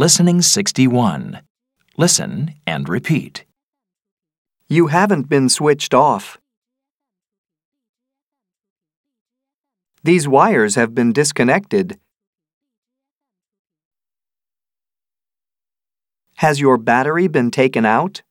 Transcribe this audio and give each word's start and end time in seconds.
Listening 0.00 0.40
61. 0.40 1.42
Listen 1.98 2.54
and 2.66 2.88
repeat. 2.88 3.44
You 4.66 4.86
haven't 4.86 5.28
been 5.28 5.50
switched 5.50 5.92
off. 5.92 6.38
These 10.02 10.26
wires 10.26 10.74
have 10.76 10.94
been 10.94 11.12
disconnected. 11.12 11.98
Has 16.36 16.60
your 16.60 16.78
battery 16.78 17.28
been 17.28 17.50
taken 17.50 17.84
out? 17.84 18.22